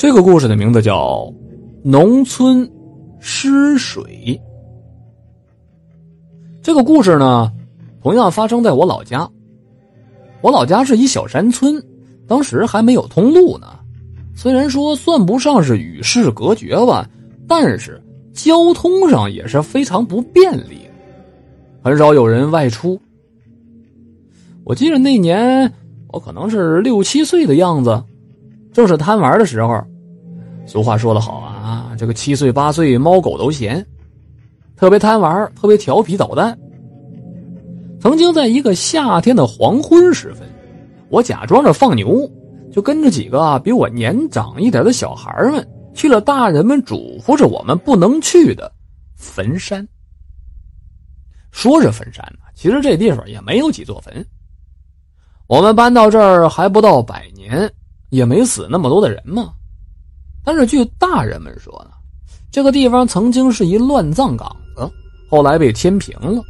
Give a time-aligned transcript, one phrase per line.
[0.00, 1.18] 这个故事的名字叫
[1.84, 2.66] 《农村
[3.18, 4.02] 失水》。
[6.62, 7.52] 这个故事呢，
[8.02, 9.28] 同样发生在我老家。
[10.40, 11.84] 我老家是一小山村，
[12.26, 13.66] 当时还没有通路呢。
[14.34, 17.06] 虽然说算不上是与世隔绝吧，
[17.46, 20.78] 但是交通上也是非常不便利，
[21.82, 22.98] 很少有人外出。
[24.64, 25.70] 我记得那年
[26.08, 28.02] 我可能是六七岁的样子，
[28.72, 29.78] 正是贪玩的时候。
[30.70, 33.84] 俗话说得好啊，这个七岁八岁猫狗都嫌，
[34.76, 36.56] 特别贪玩，特别调皮捣蛋。
[38.00, 40.48] 曾经在一个夏天的黄昏时分，
[41.08, 42.30] 我假装着放牛，
[42.70, 48.72] 就跟着几个比我年长一点的小孩们去了大人们嘱咐着我们不能去的
[49.16, 49.84] 坟山。
[51.50, 54.24] 说是坟山呢，其实这地方也没有几座坟。
[55.48, 57.68] 我们搬到这儿还不到百年，
[58.10, 59.52] 也没死那么多的人嘛。
[60.44, 61.90] 但是据大人们说呢，
[62.50, 64.90] 这个地方曾经是一乱葬岗子，
[65.28, 66.42] 后来被填平了。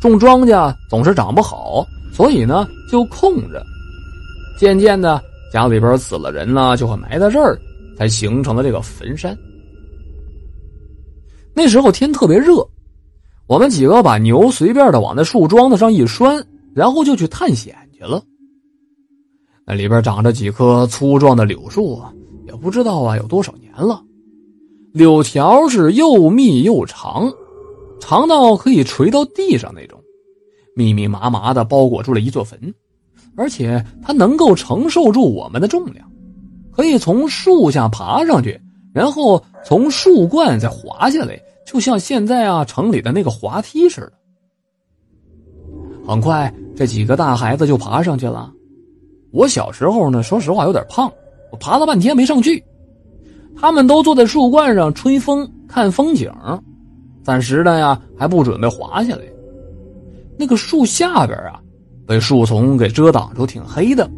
[0.00, 3.62] 种庄稼总是长不好，所以呢就空着。
[4.58, 7.58] 渐渐的，家里边死了人呢，就会埋在这儿，
[7.98, 9.36] 才形成了这个坟山。
[11.52, 12.66] 那时候天特别热，
[13.46, 16.42] 我们几个把牛随便的往那树桩子上一拴，
[16.74, 18.22] 然后就去探险去了。
[19.66, 22.12] 那里边长着几棵粗壮的柳树啊。
[22.50, 24.02] 也不知道啊，有多少年了。
[24.92, 27.32] 柳条是又密又长，
[28.00, 30.00] 长到可以垂到地上那种，
[30.74, 32.58] 密密麻麻的包裹住了一座坟，
[33.36, 36.10] 而且它能够承受住我们的重量，
[36.72, 38.60] 可以从树下爬上去，
[38.92, 44.12] 然后从树冠再滑下来，就像现在啊城里的那个滑梯似的。
[46.04, 48.52] 很快，这几个大孩子就爬上去了。
[49.30, 51.08] 我小时候呢，说实话有点胖。
[51.50, 52.62] 我爬了半天没上去，
[53.56, 56.30] 他们都坐在树冠上吹风看风景，
[57.22, 59.22] 暂时的呀还不准备滑下来。
[60.38, 61.60] 那个树下边啊，
[62.06, 64.08] 被树丛给遮挡住，挺黑的，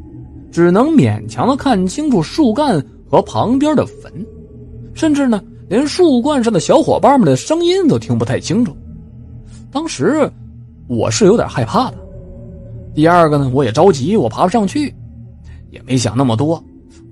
[0.50, 2.80] 只能勉强的看清楚树干
[3.10, 4.12] 和旁边的坟，
[4.94, 8.76] 甚至呢连树冠上的小伙伴们的声音都听不太清楚。
[9.70, 10.30] 当时
[10.86, 11.96] 我是有点害怕的。
[12.94, 14.94] 第二个呢，我也着急，我爬不上去，
[15.70, 16.62] 也没想那么多。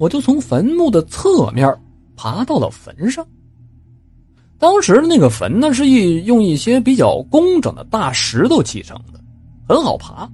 [0.01, 1.79] 我就从坟墓的侧面
[2.17, 3.25] 爬到了坟上。
[4.59, 9.21] 当时的那个坟呢，是一用一些比较工整的大石头砌成的，
[9.69, 10.27] 很好爬。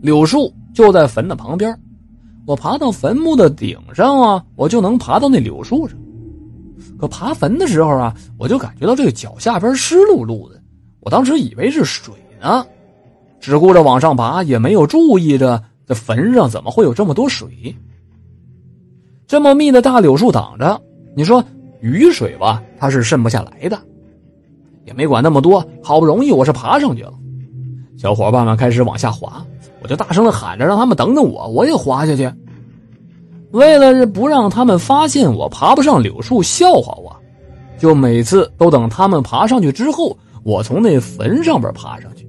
[0.00, 1.76] 柳树就在坟的旁边，
[2.46, 5.98] 我爬到坟墓的顶上啊，我就能爬到那柳树上。
[6.96, 10.62] 可爬坟的时候啊，我就感觉到这个脚下边湿漉漉的，
[11.00, 12.64] 我当时以为是水呢，
[13.40, 17.74] 只顾着往上爬，也没有注意着这坟上怎么会有这么多水。
[19.26, 20.80] 这么密的大柳树挡着，
[21.16, 21.42] 你说
[21.80, 23.78] 雨水吧，它是渗不下来的。
[24.84, 27.12] 也没管那么多，好不容易我是爬上去了。
[27.98, 29.44] 小伙伴们开始往下滑，
[29.82, 32.30] 我就大声的喊着让他们等等我，我也滑下去。
[33.50, 37.16] 为了不让他们发现我爬不上柳树笑话我，
[37.78, 42.28] 就每次都等他们爬上去之后，我从那坟上边爬上去，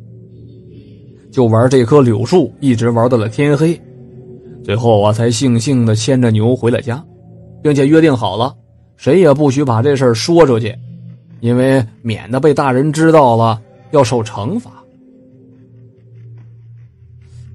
[1.31, 3.79] 就玩这棵柳树，一直玩到了天黑。
[4.67, 7.01] 最后，我才悻悻的牵着牛回了家，
[7.63, 8.53] 并且约定好了，
[8.97, 10.75] 谁也不许把这事说出去，
[11.39, 13.61] 因为免得被大人知道了
[13.91, 14.69] 要受惩罚。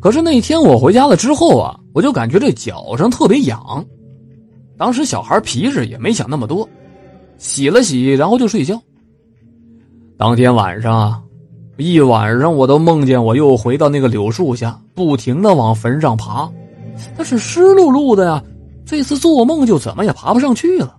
[0.01, 3.85] 可是那天我回家了之后啊，我就感觉这脚上特别痒，
[4.79, 6.67] 当时小孩皮实，也没想那么多，
[7.37, 8.81] 洗了洗，然后就睡觉。
[10.17, 11.23] 当天晚上啊，
[11.77, 16.51] 一晚上我都梦见我又回到那个柳树下，不停的往坟上爬。
[17.17, 18.43] 那是湿漉漉的呀，
[18.85, 20.97] 这次做梦就怎么也爬不上去了。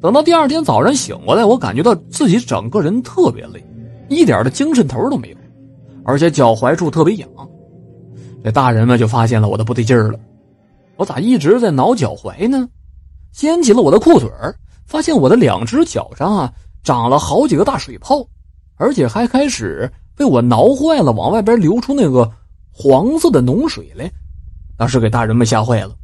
[0.00, 3.64] 等到第二天早上醒过来，我感觉到自己整个人特别累，
[4.08, 5.36] 一点的精神头都没有，
[6.04, 7.28] 而且脚踝处特别痒。
[8.42, 10.18] 这大人们就发现了我的不对劲儿了。
[10.96, 12.68] 我咋一直在挠脚踝呢？
[13.32, 14.30] 掀起了我的裤腿
[14.86, 16.52] 发现我的两只脚上啊
[16.82, 18.24] 长了好几个大水泡，
[18.76, 22.30] 而且还开始被我挠坏了，往外边流出那个
[22.70, 24.12] 黄色的脓水来。
[24.76, 25.94] 当时给大人们吓坏了，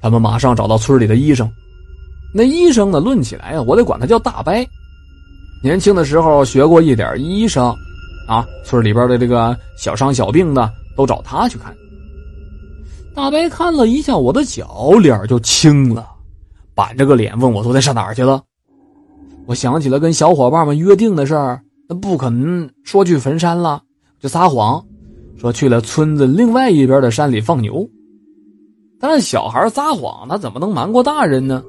[0.00, 1.50] 他们马上找到村里的医生。
[2.32, 4.52] 那医生呢，论起来啊，我得管他叫大伯。
[5.62, 7.74] 年轻的时候学过一点医生，
[8.28, 11.74] 啊，村里边的这个小伤小病的都找他去看。
[13.14, 16.08] 大伯看了一下我的脚，脸就青了，
[16.74, 18.42] 板着个脸问我昨天上哪儿去了。
[19.46, 23.82] 我想起了跟小伙伴们约定的事儿，那不肯说去坟山了，
[24.20, 24.82] 就撒谎。
[25.40, 27.88] 说去了村子另外一边的山里放牛。
[29.00, 31.64] 但是小孩撒谎，他怎么能瞒过大人呢？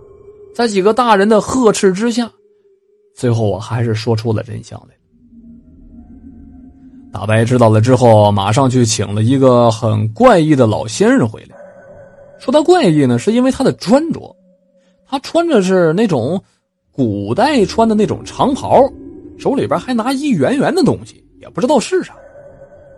[0.54, 2.30] 在几个大人的呵斥之下，
[3.16, 4.96] 最后我还是说出了真相来。
[7.14, 11.56] 大白知道了之后，马上去请了一个很怪异的老先生回来。
[12.40, 14.36] 说他怪异呢，是因为他的穿着，
[15.08, 16.44] 他穿着是那种
[16.92, 18.84] 古代穿的那种长袍，
[19.38, 22.14] 手里边还拿一圆圆的东西，也不知道是啥。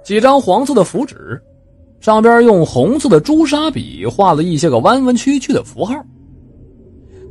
[0.03, 1.41] 几张黄色的符纸，
[2.01, 5.95] 上边用红色的朱砂笔画了一些个弯弯曲曲的符号。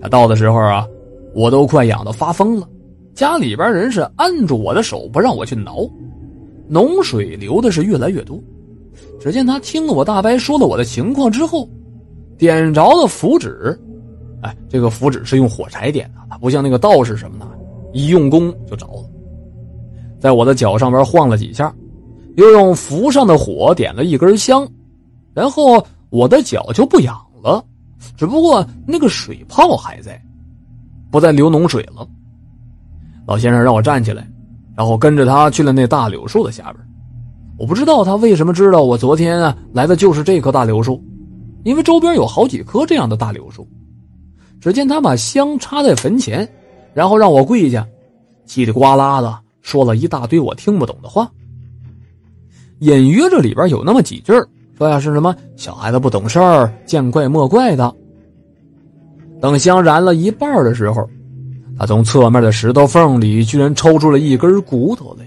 [0.00, 0.86] 他到的时候啊，
[1.34, 2.66] 我都快痒的发疯了，
[3.14, 5.88] 家里边人是按住我的手不让我去挠。
[6.70, 8.42] 脓水流的是越来越多，
[9.20, 11.68] 只见他听了我大白说了我的情况之后，
[12.38, 13.78] 点着了符纸，
[14.40, 17.46] 哎，这个符纸是用火柴点的，它不像那个道士什么的，
[17.92, 19.04] 一用功就着了。
[20.18, 21.74] 在我的脚上边晃了几下，
[22.36, 24.68] 又用符上的火点了一根香，
[25.34, 27.64] 然后我的脚就不痒了，
[28.16, 30.20] 只不过那个水泡还在，
[31.10, 32.06] 不再流脓水了。
[33.26, 34.26] 老先生让我站起来。
[34.74, 36.76] 然后跟着他去了那大柳树的下边，
[37.58, 40.98] 我不知道他为什么知道我昨天啊来的就是这棵大柳树，
[41.62, 43.68] 因为周边有好几棵这样的大柳树。
[44.62, 46.50] 只见他把香插在坟前，
[46.94, 47.86] 然后让我跪下，
[48.46, 51.30] 叽里呱啦的说了一大堆我听不懂的话，
[52.82, 54.32] 隐约这里边有那么几句
[54.76, 57.94] 说呀是什么小孩子不懂事儿，见怪莫怪的。
[59.40, 61.08] 等香燃了一半的时候。
[61.78, 65.24] 他从侧面的石头缝里居然抽出了一根骨头来，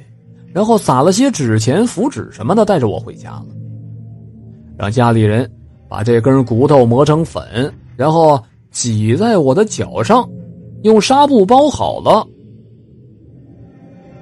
[0.54, 3.46] 然后撒了些纸钱、符纸什么的，带着我回家了。
[4.78, 5.51] 让家里人
[5.90, 10.30] 把这根骨头磨成粉，然后挤在我的脚上，
[10.84, 12.25] 用纱布包好了。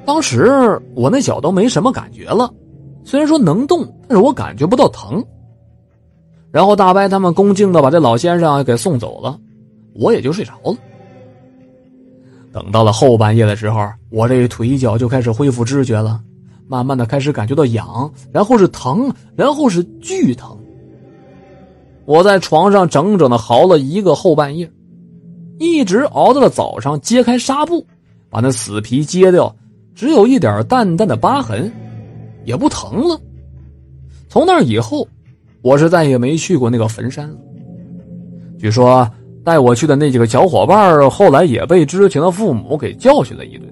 [0.06, 2.52] 当时我那脚都没什么感觉了，
[3.04, 5.24] 虽然说能动，但是我感觉不到疼。
[6.52, 9.40] 然后大白他们恭敬的把这老先生给送走了，
[9.96, 10.76] 我也就睡着了。
[12.52, 16.22] 等到了后半夜的时候，我这腿脚就开始恢复知觉了，
[16.68, 20.56] 慢慢的开始感觉到痒，然后是疼，然后是剧疼。
[22.06, 24.70] 我在床上整整的嚎了一个后半夜，
[25.58, 27.84] 一直熬到了早上，揭开纱布，
[28.30, 29.56] 把那死皮揭掉，
[29.96, 31.72] 只有一点淡淡的疤痕，
[32.46, 33.20] 也不疼了。
[34.30, 35.08] 从那以后，
[35.62, 37.38] 我是再也没去过那个坟山了。
[38.58, 39.10] 据说。
[39.46, 43.70] 带我去的那几个小伙伴后来也被知情的父母给教训了一顿。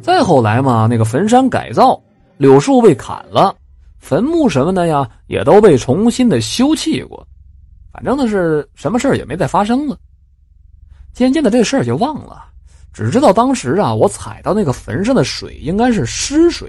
[0.00, 2.02] 再后来嘛，那个坟山改造，
[2.38, 3.54] 柳树被砍了，
[3.98, 7.28] 坟墓什么的呀，也都被重新的修葺过。
[7.92, 9.98] 反正呢是什么事也没再发生了。
[11.12, 12.46] 渐渐的，这事儿就忘了，
[12.94, 16.66] 只知道当时啊，我踩到那个坟上的水应该是湿水，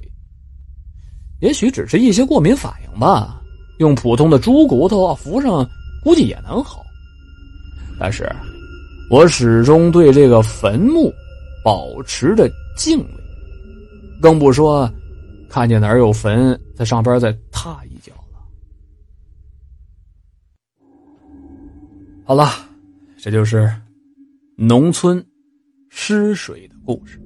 [1.41, 3.41] 也许只是一些过敏反应吧。
[3.79, 5.69] 用普通的猪骨头啊敷上，
[6.01, 6.83] 估计也能好。
[7.99, 8.29] 但是，
[9.09, 11.13] 我始终对这个坟墓
[11.63, 13.07] 保持着敬畏，
[14.21, 14.89] 更不说
[15.49, 18.39] 看见哪儿有坟，在上边再踏一脚了。
[22.23, 22.49] 好了，
[23.17, 23.69] 这就是
[24.55, 25.25] 农村
[25.89, 27.21] 失水的故事。